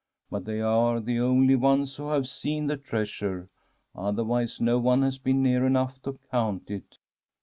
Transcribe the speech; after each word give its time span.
But 0.31 0.45
they 0.45 0.61
are 0.61 0.99
the 0.99 1.19
only 1.19 1.55
ones 1.55 1.95
who 1.97 2.09
have 2.09 2.27
seen 2.27 2.65
the 2.65 2.75
treasure, 2.75 3.47
otherwise 3.93 4.59
no 4.59 4.79
one 4.79 5.03
has 5.03 5.19
been 5.19 5.43
near 5.43 5.63
enough 5.63 6.01
to 6.01 6.17
count 6.31 6.71
it. 6.71 6.97